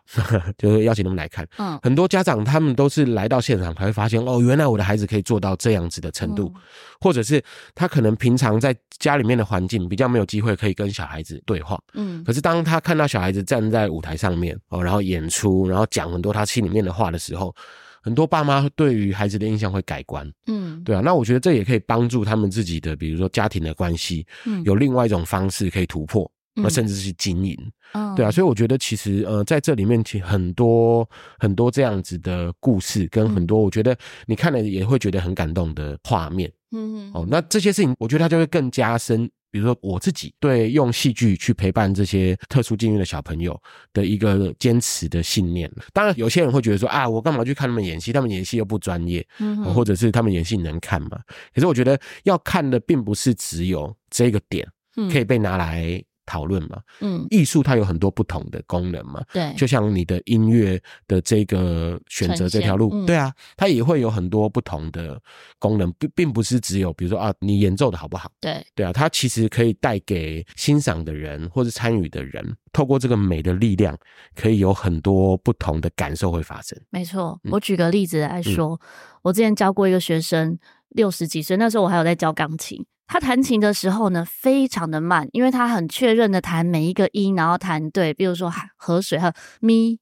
[0.58, 1.48] 就是邀请他们来看。
[1.56, 6.52] 嗯，很多家长他们都是来到现场才会发现，哦，原来我的孩子可以做到这样子的程度，
[7.00, 7.42] 或者是
[7.74, 11.80] 他可能平常在家里面的环境比较没有机会可以跟小孩子对话。
[11.94, 17.54] 嗯，可是当他看到小孩子站在舞台上面哦，然后演出，然后讲很多他心里面的话的时候，
[18.02, 20.30] 很多爸妈对于孩子的印象会改观。
[20.48, 26.30] 嗯，对啊，那我觉得这也可以帮助他们自己的，比如说家庭的关系，嗯，有另外一种方式可以突破。
[26.54, 27.56] 那甚至是经营，
[27.94, 43.56] 嗯，对啊，所以我觉得其实呃，在这里面其实很多很多这样子的故事，跟很多我觉得你看了也会觉得很感动的画面，嗯，哦，那这些事情我觉得它就会更加深，比如说我自己对用戏剧去陪伴这些特殊境遇的小朋友
[43.92, 45.70] 的一个坚持的信念。
[45.92, 48.12] 当然，有些人会觉得说啊，我干嘛去看他们演戏？
[48.12, 51.20] 他们演戏又不专业，嗯，或者是他们演戏能看吗？
[51.54, 54.66] 可是我觉得要看的并不是只有这个点，
[55.12, 56.02] 可以被拿来。
[56.24, 65.20] 讨论嘛，嗯，艺术它有很多不同的功能嘛，对，就像你的音乐的这个选择这条路，嗯、对啊，它也会有很多不同的
[65.58, 73.98] 功能，并并不是只有比如说啊，你演奏的好不好，对，对啊，它其实可以带给欣赏的人或者参与的人，透过这个美的力量，
[74.34, 76.78] 可以有很多不同的感受会发生。
[76.90, 78.78] 没错，我举个例子来说，嗯、
[79.22, 80.58] 我之前教过一个学生，
[80.90, 82.84] 六十几岁，那时候我还有在教钢琴。
[83.06, 89.98] 他弹琴的时候呢，非常的慢，因为他很确认的弹每一个音，然后弹对，比如说河水和咪，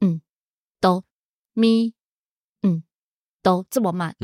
[0.00, 0.20] 嗯，
[0.80, 1.04] 哆，
[1.54, 1.94] 咪，
[2.62, 2.82] 嗯，
[3.42, 4.14] 哆，这么慢。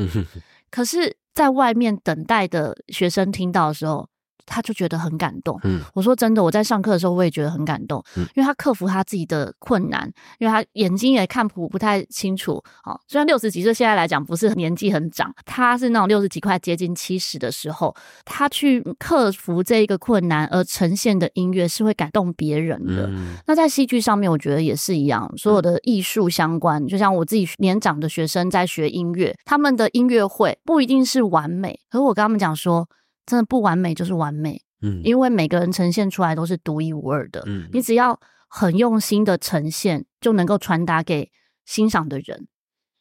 [0.71, 4.10] 可是，在外面等待的学生听到的时候。
[4.47, 5.59] 他就觉得很感动。
[5.65, 8.03] 嗯，我说真的，我在上课的时候我也觉得很感动。
[8.17, 12.63] 嗯，因为他克服他自己的困难，因为他眼睛也看谱不太清楚。
[12.83, 23.07] 好，虽然六十几岁现在来讲不是年纪很长，他是那种六十几快接近七十的时候，他去克服这一个困难而呈现的音乐是会感动别人的。
[23.09, 32.89] 嗯，那在戏剧上面，我觉得也是一样，所有的艺术相关，就像我自己年长的学生在学音乐，他们的音乐会不一定是完美，可是我跟他们讲说。
[33.31, 41.31] 真的不完美就是完美，嗯，因为每个人呈现出来都是独一无二的，嗯，你只要很用心的呈现，就能够传达给
[41.65, 42.49] 欣赏的人。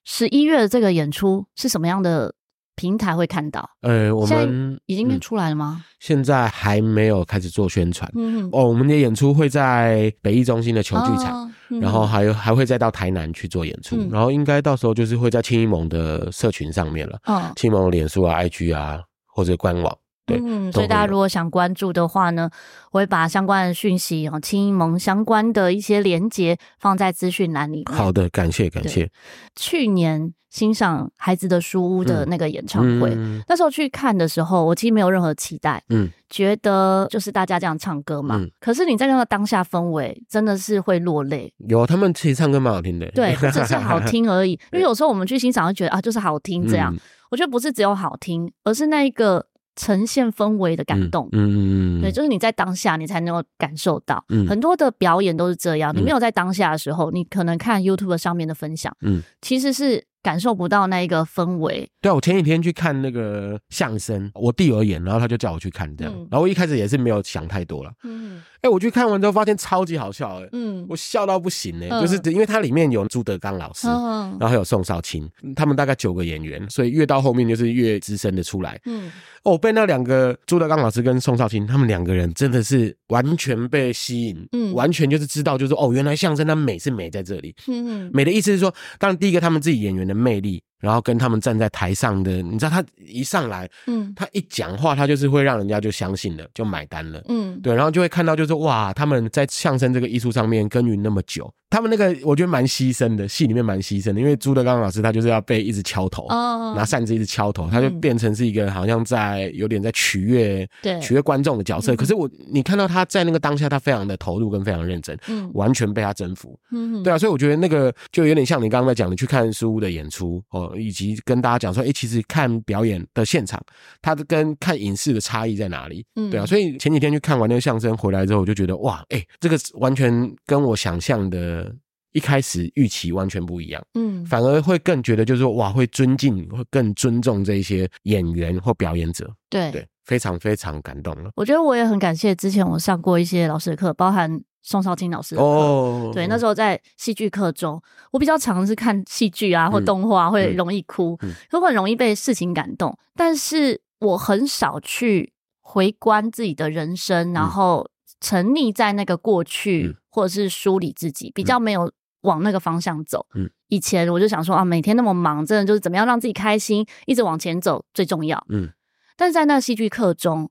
[0.06, 2.36] 十一月的这个演出是什么样的
[2.76, 3.68] 平台会看到？
[3.82, 5.84] 呃，我们已经出来了吗？
[5.84, 19.98] 嗯，现在还没有开始做宣传，嗯哼，哦，我们的演出会在北艺中心的球剧场，哦嗯，然后还有还会再到台南去做演出，嗯，然后应该到时候就是会在青艺盟的社群上面了，哦，青艺盟脸书啊、IG 啊或者官网。
[20.38, 22.50] 嗯，所以大家如果想关注的话呢，
[22.92, 27.98] 我会把相关的讯息哦，青艺盟相关的一些连接放在资讯栏里面。
[27.98, 29.10] 好的，感谢感谢。
[29.56, 38.36] 去年欣赏孩子的书屋的那个演唱会，嗯，那时候去看的时候，我其实没有任何期待，嗯，觉得就是大家这样唱歌嘛。
[38.38, 41.54] 嗯，可是你在那个当下氛围，真的是会落泪。
[41.68, 43.06] 有，他们其实唱歌蛮好听的。
[43.12, 44.54] 对，只是好 听而已。
[44.72, 46.92] 因为有时候我们去欣赏，会觉得啊，就是好听这样。
[46.96, 49.46] 嗯，我觉得不是只有好听，而是那一个。
[49.80, 54.22] 呈现氛围的感动，嗯嗯嗯，对，就是你在当下，你才能够感受到。
[54.28, 60.04] 嗯，很多的表演都是这样，你没有在当下的时候，你可能看 YouTube 上面的分享，嗯，其实是。
[60.22, 61.90] 感受不到那一个氛围。
[62.02, 67.92] 对啊，我前几天去看那个相声，我弟有演，然后他就叫我去看这样，嗯、然后我一开始也是没有想太多了。
[68.04, 78.80] 嗯，哎、欸，我去看完之后发现超级好笑，哎，嗯，我笑到不行哎，嗯、就是因为它里面有朱德刚老师，嗯、然后还有宋少卿，他们大概九个演员，所以越到后面就是越资深的出来。
[78.86, 79.12] 嗯，
[79.44, 87.54] 哦，被那两个朱德刚老师跟宋少卿，他们两个人真的是完全被吸引，嗯，完全就是知道，就是哦，原来相声它美是美在这里。
[87.68, 90.64] 嗯嗯，美的意思是说，当然第一个他们自己演员的魅力。
[90.80, 101.52] 然后跟他们站在台上的，你知道他一上来，嗯，他一讲话，他就是会让人家就相信了，就买单了，嗯，对，然后就会看到就是哇，他们在相声这个艺术上面耕耘那么久。
[101.72, 111.96] 他们那个我觉得蛮牺牲的，戏里面蛮牺牲的，因为朱德刚老师他就是要被一直敲头，哦，拿扇子一直敲头，他就变成是一个好像在有点在取悦，对，取悦观众的角色。
[111.96, 123.62] 可是我你看到他在那个当下，他非常的投入跟非常认真，嗯，完全被他征服，嗯，对啊，所以我觉得那个就有点像你刚刚在讲，的去看书屋的演出哦，以及跟大家讲说，哎，其实看表演的现场，
[124.02, 126.06] 它跟看影视的差异在哪里？
[126.16, 130.12] 嗯，对啊，所以前几天去看完那个相声回来之后，我就觉得哇，哎，这个完全
[130.46, 131.76] 跟我想象的。
[132.12, 141.30] 一开始预期完全不一样，嗯，反而会更觉得就是说哇，会尊敬，会更尊重这一些演员或表演者，对对，非常非常感动了。
[141.36, 157.90] 我觉得我也很感谢之前我上过一些老师的课，包含宋少卿老师的课，哦，对，那时候在戏剧课中，我比较常是看戏剧啊或动画，会容易哭，嗯，会很容易被事情感动，但是我很少去回观自己的人生，然后。
[158.22, 161.90] 沉溺在那个过去，嗯、或者是梳理自己，比较没有
[162.24, 163.26] 往那个方向走。
[163.34, 168.46] 嗯，以前我就想说啊，每天那么忙，真的就是怎么样让自己开心，一直往前走最重要。
[168.50, 168.70] 嗯，
[169.16, 170.50] 但是在那个戏剧课中，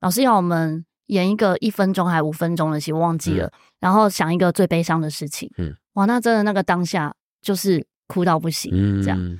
[0.00, 5.50] 老师要我们演一个一分钟还五分钟的戏，我忘记了，嗯、然后想一个最悲伤的事情。
[5.58, 9.38] 嗯，哇，那真的那个当下就是哭到不行，嗯、这样。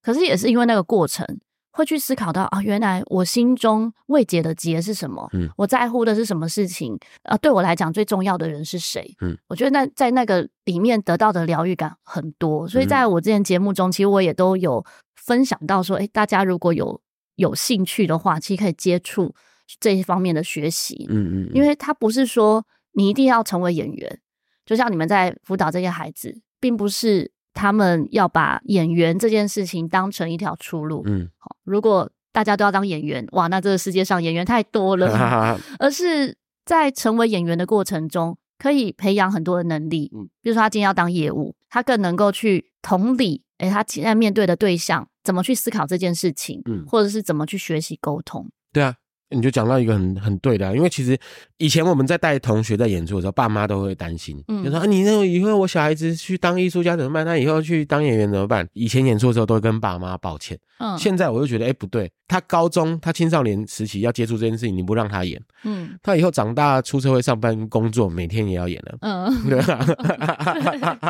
[0.00, 1.26] 可是也是因为那个过程。
[1.70, 5.28] 会去思考到啊，原来我心中未解的结是什么？
[5.32, 6.98] 嗯，我在乎的是什么事情？
[7.22, 9.14] 啊，对我来讲最重要的人是谁？
[9.20, 14.84] 嗯，我觉得那在那个里面得到的疗愈感很多，所以在我之前节目中，其实我也都有
[15.14, 17.00] 分享到说，诶，大家如果有
[17.36, 19.32] 有兴趣的话，其实可以接触
[19.80, 21.06] 这一方面的学习。
[21.08, 24.20] 嗯嗯，因为他不是说你一定要成为演员，
[24.64, 27.32] 就像你们在辅导这些孩子，并不是。
[27.54, 31.02] 他们要把演员这件事情当成一条出路。
[31.06, 35.58] 嗯，好，如果大家都要当演员，哇，那这个世界上演员太多了。
[35.80, 40.08] 而是在成为演员的过程中，可以培养很多的能力。
[40.14, 48.48] 嗯，比如说他今天要当业务，他更能够去同理，诶，他现在面对的对象怎么去思考这件事情，嗯，或者是怎么去学习沟通。
[48.72, 48.94] 对啊。
[49.30, 51.18] 你就讲到一个很很对的啊，因为其实
[51.58, 57.26] 以前我们在带同学在演出的时候，爸妈都会担心，嗯，就说啊，你认为以后我小孩子去当艺术家怎么办？
[57.26, 58.66] 那以后去当演员怎么办？
[58.72, 69.84] 以前演出的时候都会跟爸妈抱歉，嗯，现在我就觉得，哎，不对，他高中他青少年时期要接触这件事情，你不让他演，嗯，他以后长大出社会上班工作，每天也要演了，嗯，对吧？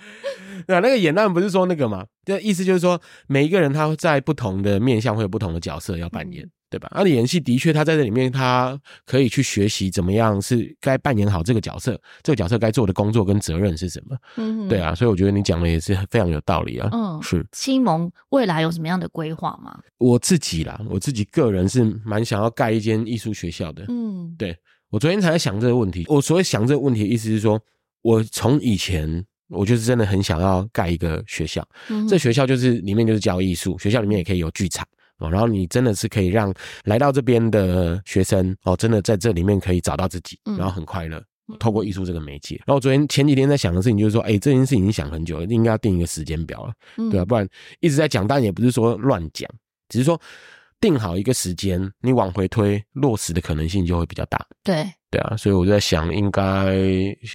[0.67, 6.43] 对啊，那个演当不是说那个嘛，这意思就是说，每一个人他在不同的面向会有不同的角色要扮演。
[6.43, 6.89] 嗯对吧？
[6.93, 14.17] 那、啊、你演戏的确，他在这里面，他可以去学习怎么样是该扮演好这个角色，这个角色该做的工作跟责任是什么。
[14.35, 16.89] 嗯，对啊，所以我觉得你讲的也是非常有道理啊。
[16.91, 17.45] 嗯，是。
[17.51, 19.79] 青蒙未来有什么样的规划吗？
[19.97, 23.85] 我自己啦，我自己个人是蛮想要盖一间艺术学校的。
[23.87, 24.55] 嗯，对，
[24.89, 26.05] 我昨天才在想这个问题。
[26.07, 27.59] 我所谓想这个问题的意思是说，
[28.01, 31.65] 我从以前我就是真的很想要盖一个学校。
[31.89, 34.85] 嗯，这学校就是里面就是教艺术，学校里面也可以有剧场。
[35.19, 36.53] 哦，然后你真的是可以让
[36.83, 41.23] 来到这边的学生哦，真的在这里面可以找到自己，然后很快乐，
[41.59, 42.55] 透过艺术这个媒介。
[42.57, 46.73] 然后我昨天前几天在想的事情就是说，哎，这件事情已经想很久了，应该要定一个时间表了，
[47.09, 47.25] 对吧？
[47.25, 47.47] 不然
[47.79, 49.49] 一直在讲，但也不是说乱讲，
[49.89, 50.19] 只是说
[50.79, 54.45] 定好一个时间，你往回推，落实的可能性就会比较大。
[54.63, 56.75] 对，对啊，所以我就在想，应该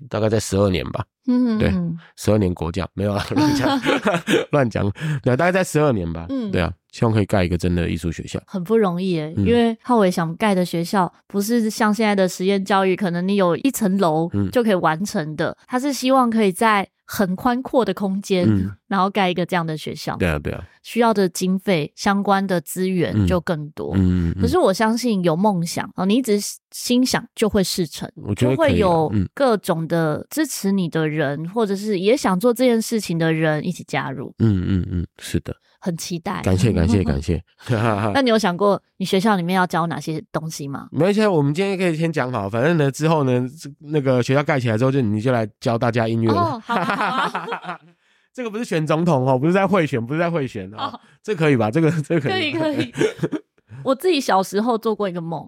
[0.09, 1.05] 大概在十二年吧。
[1.27, 1.73] 嗯，对，
[2.17, 3.81] 十二年国教没有啊， 乱讲，
[4.51, 6.27] 乱讲，对，大概在十二年吧。
[6.29, 6.73] 嗯，对啊。
[6.93, 15.49] 希望可以盖一个真的艺术学校，很不容易诶，嗯、因为浩伟想盖的学校不是像现在的实验教育，可能你有一层楼就可以完成的。
[15.53, 20.17] 嗯、他是希望可以在很宽阔的空间，嗯、然后盖一个这样的学校。
[20.17, 23.93] 对啊，对啊，需要的经费相关的资源就更多。
[23.97, 34.35] 嗯，嗯，可是我相信有梦想啊，你一直心想就会事成，我觉得就会有各种的支持你的人，或者是也想做这件事情的人一起加入。
[34.39, 35.55] 嗯嗯嗯，是的。
[35.85, 37.43] 很期待，感谢感谢 感谢。
[38.15, 40.87] 那你有想过你学校里面要教哪些东西吗？
[40.93, 43.45] 没关系，我们今天可以先讲好，反正呢之后呢，
[43.81, 46.41] 那个学校盖起来之后，就你就来教大家音乐了。
[46.41, 47.79] 哦，好，好。
[48.33, 50.99] 这个不是选总统哦，不是在贿选，不是在贿选哦。
[51.21, 51.69] 这可以吧？
[51.69, 52.95] 这个这个可以可以。
[53.85, 55.47] 我自己小时候做过一个梦。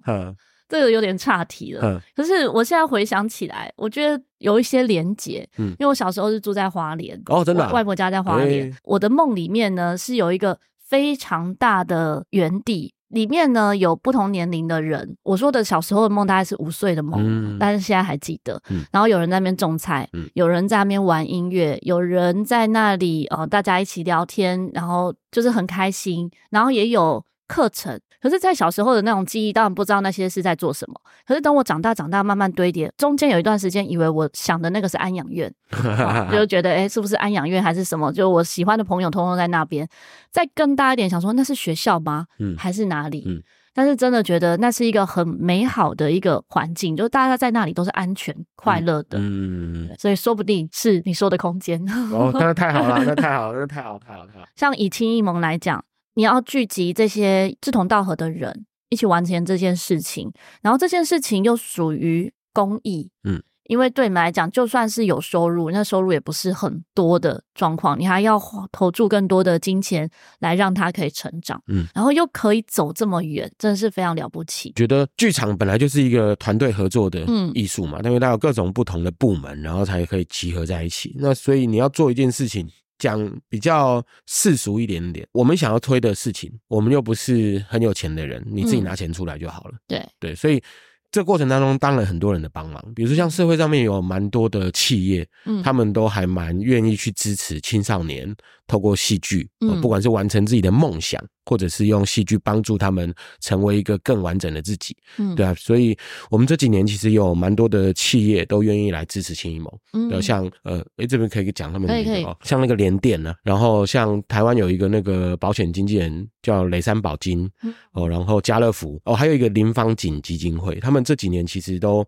[0.69, 5.47] 这个有点岔题了，嗯、可是我现在回想起来，我觉得有一些连结。
[5.59, 8.71] 嗯，因为我小时候是住在花莲，哦，真的、啊，外婆家在花莲。
[8.71, 15.17] 欸、我的梦里面呢是有一个非常大的园地，里面呢有不同年龄的人。
[15.23, 18.61] 我说的小时候的梦大概是五岁的梦，嗯、但是现在还记得。
[18.71, 28.01] 嗯、然后有人在那边种菜，嗯、有人在那边玩音乐，有人在那里呃大家一起聊天，然后就是很开心，然后也有课程。
[28.21, 30.99] 可是，在小时候的那种记忆，当然不知道那些是在做什么。
[31.27, 35.53] 可是等我长大，长大慢慢堆叠，中间有一段时间，以为我想的那个是安养院，
[36.33, 38.11] 就觉得哎、欸，是不是安养院还是什么？
[38.11, 39.87] 就我喜欢的朋友通通在那边。
[40.31, 42.25] 再更大一点，想说那是学校吗？
[42.39, 43.25] 嗯，还是哪里？
[43.27, 43.43] 嗯，
[43.75, 49.19] 但是真的觉得那是一个很美好的一个环境，就大家在那里都是安全、快乐的。
[49.21, 51.79] 嗯，所以说不定是你说的空间。
[52.11, 54.47] 哦，那太好了，那太好了，那太好， 太好，太好。
[54.57, 55.85] 像以青艺盟来讲。
[56.15, 74.73] 你要聚集这些志同道合的人，一起完成这件事情，然后这件事情又属于公益，嗯，因为对你们来讲，就算是有收入，那收入也不是很多的状况，你还要投注更多的金钱来让他可以成长，嗯，然后又可以走这么远，真的是非常了不起。
[74.77, 81.17] 觉得剧场本来就是一个团队合作的艺术嘛，因为它有各种不同的部门，然后才可以集合在一起。
[81.19, 82.71] 那所以你要做一件事情。
[82.99, 89.75] 讲比较世俗一点点，我们想要推的事情，我们又不是很有钱的人，你自己拿钱出来就好了。
[89.75, 90.09] 嗯、对。
[90.21, 90.63] 对，所以
[91.11, 98.35] 这个过程当中，当然很多人的帮忙，比如说像社会上面有蛮多的企业，嗯，他们都还蛮愿意去支持青少年
[98.67, 105.97] 透过戏剧，嗯，不管是完成自己的梦想，或者是用戏剧帮助他们成为一个更完整的自己，嗯，对啊，所以
[106.31, 117.73] 我们这几年其实有蛮多的企业都愿意来支持青艺盟，嗯，像呃，诶，这边可以讲他们的名字哦，像那个联电呢，然后像台湾有一个那个保险经纪人叫雷山保金，嗯。
[117.93, 121.05] 哦，然后家乐福，哦，还有一个林方锦基金会，他们。
[121.05, 122.03] 这几年其实都，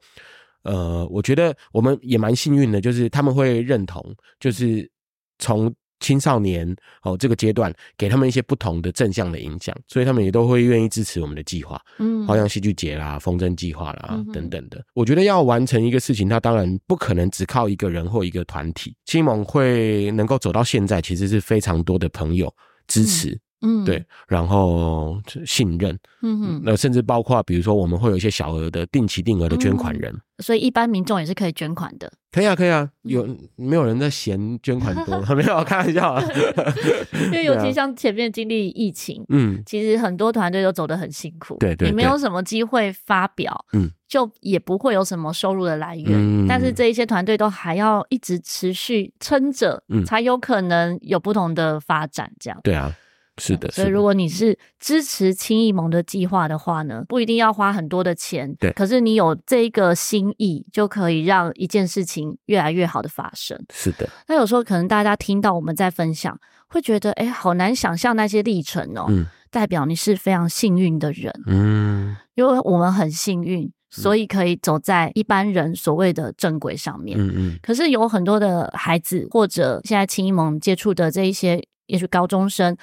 [0.63, 4.03] 呃，我觉得我们也蛮幸运的，就是他们会认同，
[4.41, 4.91] 就是
[5.39, 5.71] 从
[6.01, 14.85] 青少年哦这个阶段给他们一些不同的正向的影响，所以他们也都会愿意支持我们的计划，嗯，好像戏剧节啦、风筝计划啦等等的。
[14.95, 18.95] 我觉得要完成一个事情，它当然不可能只靠一个人或一个团体。
[19.05, 22.55] 青艺盟会能够走到现在，其实是非常多的朋友
[22.87, 23.31] 支持。
[23.31, 32.13] 嗯嗯，对，然后信任，嗯哼，那甚至包括比如说我们会有一些小额的定期定额的捐款人，嗯，所以一般民众也是可以捐款的。
[32.31, 33.27] 可以啊，可以啊，有
[33.57, 35.19] 没有人在嫌捐款多？
[35.35, 36.23] 没有，开玩笑啊。
[37.27, 52.95] 因为尤其像前面经历疫情，嗯，其实很多团队都走得很辛苦，对，对对，你没有什么机会发表，嗯，就也不会有什么收入的来源，嗯，但是这一些团队都还要一直持续撑着，嗯，才有可能有不同的发展，这样，对啊。
[53.39, 63.59] 是的，所以如果你是支持青艺盟的计划的话呢，不一定要花很多的钱，对，可是你有这个心意，就可以让一件事情越来越好的发生。
[63.73, 69.05] 是的，那有时候可能大家听到我们在分享，会觉得哎，好难想象那些历程哦。
[69.09, 77.19] 嗯，代表你是非常幸运的人，嗯，因为我们很幸运，所以可以走在一般人所谓的正轨上面。
[77.21, 82.75] 嗯嗯，可是有很多的孩子，或者现在青艺盟接触的这一些，也许高中生。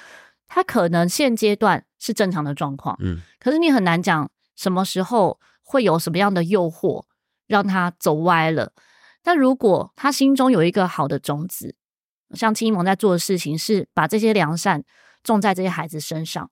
[0.46, 7.04] 他可能现阶段是正常的状况，嗯，可是你很难讲什么时候会有什么样的诱惑
[7.46, 8.72] 让他走歪了。
[9.22, 11.74] 但如果他心中有一个好的种子，
[12.34, 14.84] 像青艺盟在做的事情是把这些良善
[15.22, 16.50] 种在这些孩子身上，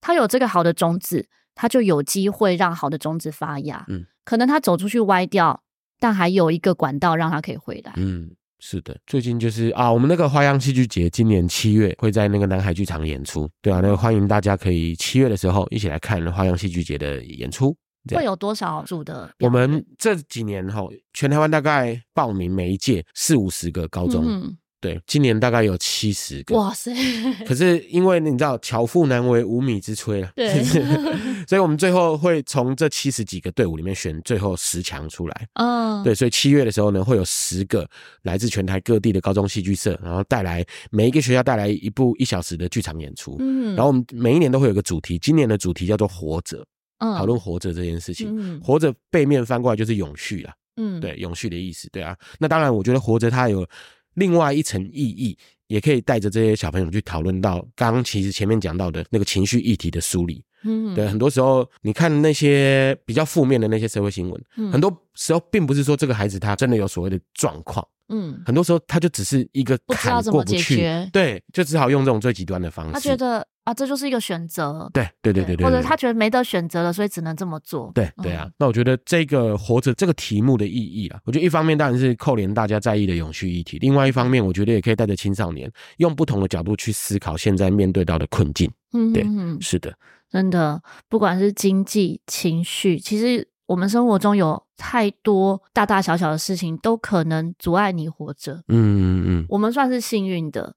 [0.00, 3.84] 他有这个好的种子，他就有机会让好的种子发芽。
[3.88, 5.62] 嗯，可能他走出去歪掉，
[6.00, 7.92] 但还有一个管道让他可以回来。
[7.96, 8.34] 嗯。
[8.66, 17.76] 是的，最近就是啊，我们那个花样戏剧节今年七月会在那个南海剧场演出，对啊，那个欢迎大家可以七月的时候一起来看花样戏剧节的演出。
[18.14, 19.30] 会有多少组的？
[19.40, 20.80] 我们这几年哈，
[21.12, 24.24] 全台湾大概报名每一届四五十个高中。
[24.26, 26.54] 嗯对，今年大概有七十个。
[26.54, 26.92] 哇塞！
[27.48, 30.62] 可是因为你知道，巧妇难为无米之炊了，对，
[31.48, 35.48] 所以我们最后会从这七十几个队伍里面选最后十强出来。
[35.54, 37.88] 嗯，对，所以七月的时候呢，会有十个
[38.24, 43.36] 来自全台各地的高中戏剧社，然后带来每一个学校带来一部一小时的剧场演出。
[43.38, 46.62] 嗯，然后我们每一年都会有个主题，今年的主题叫做“活着”，
[47.00, 48.28] 嗯，讨论活着这件事情。
[48.38, 50.52] 嗯，活着背面翻过来就是永续了。
[50.76, 51.88] 嗯，对，永续的意思。
[51.90, 53.66] 对啊，那当然，我觉得活着它有。
[54.14, 55.36] 另外一层意义，
[55.66, 60.42] 也可以带着这些小朋友去讨论到刚刚其实前面讲到的那个情绪议题的梳理。
[60.66, 72.92] 嗯，对，很多时候你看那些比较负面的那些社会新闻，嗯，很多时候并不是说这个孩子他真的有所谓的状况，嗯，很多时候他就只是一个坎过不去，对，就只好用这种最极端的方式。
[72.92, 73.46] 他觉得。
[73.64, 74.90] 啊，这就是一个选择。
[74.92, 77.90] 对对对对对，或者他觉得没得选择了，所以只能这么做。
[77.94, 88.70] 对对啊，那我觉得这个活着这个题目的意义啊，我觉得一方面当然是扣连大家在意的永续议题，另外一方面，我觉得也可以带着青少年用不同的角度去思考现在面对到的困境。
[88.92, 89.24] 嗯，对，
[89.62, 89.94] 是的，
[90.30, 98.62] 真的，不管是经济、情绪，其实我们生活中有太多大大小小的事情都可能阻碍你活着。
[98.68, 100.76] 嗯嗯嗯，我们算是幸运的。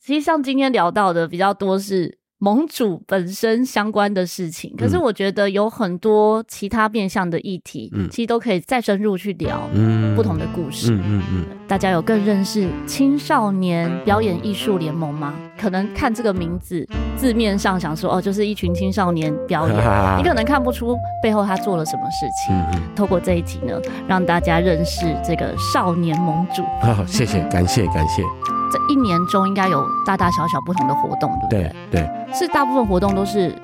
[0.00, 2.19] 实际上今天聊到的比较多是。
[2.42, 15.34] 盟主本身相关的事情，可是我觉得有很多其他面向的议题，嗯，其实都可以再深入去聊，嗯，不同的故事，嗯嗯嗯，大家有更认识青少年表演艺术联盟吗？
[15.58, 19.76] 可能看这个名字字面上想说，哦，就是一群青少年表演，
[20.16, 22.56] 你可能看不出背后他做了什么事情。
[22.56, 23.78] 嗯嗯，透过这一集呢，
[24.08, 26.62] 让大家认识这个少年盟主。
[26.80, 28.22] 好，谢谢，感谢，感谢。
[28.70, 31.72] 这一年中应该有大大小小不同的活动，对不对？
[31.90, 33.54] 对，对，是大部分活动都是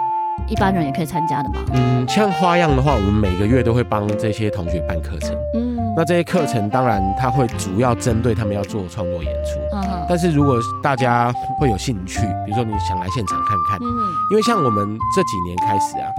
[0.48, 1.56] 一般人也可以参加的吗？
[1.74, 5.34] 嗯，像花样的话，我们每个月都会帮这些同学办课程。
[5.54, 9.60] 嗯，那这些课程当然他会主要针对他们要做创作演出。
[9.72, 13.88] 嗯，但是如果大家会有兴趣，比如说你想来现场看看，嗯，
[14.30, 16.10] 因为像我们这几年开始啊，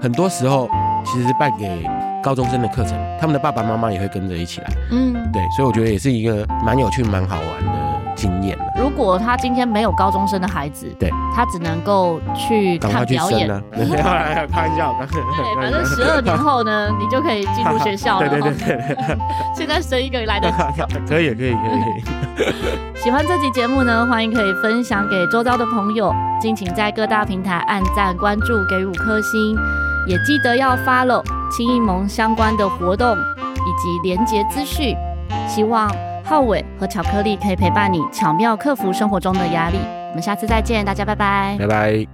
[0.00, 0.68] 很多时候
[1.04, 1.84] 其实是办给
[2.22, 4.66] 高中生的课程，他们的爸爸妈妈也会跟着一起来。
[4.92, 7.93] 嗯，对，所以我觉得也是一个蛮有趣、蛮好玩的。
[8.24, 8.64] 经验了。
[8.76, 13.46] 如果他今天没有高中生的孩子，对，他只能够去看表演。
[14.50, 18.28] 开玩笑，对，反正十二年后呢，你就可以进入学校了。
[18.28, 19.18] 对对对对。
[19.54, 20.82] 现在生一个来得 及。
[21.06, 21.54] 可以可以可以。
[21.54, 22.44] 可以
[23.04, 29.54] 喜欢这集节目呢，欢迎可以分享给周遭的朋友，敬请在各大平台按赞、关注、给五颗星，
[30.08, 31.22] 也记得要 follow
[31.54, 34.96] 青艺盟相关的活动以及连结资讯。
[35.46, 35.90] 希望
[36.24, 39.78] 浩伟和巧克力可以陪伴你，巧妙克服生活中的压力。
[40.08, 42.13] 我们下次再见，大家拜拜，拜拜。